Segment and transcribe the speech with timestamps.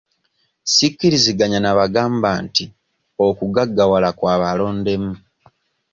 [0.75, 2.65] Sikkiriziganya na bagamba nti
[3.27, 5.13] okugaggawala kwa balondemu.